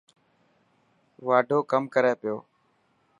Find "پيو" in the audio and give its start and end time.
2.21-2.35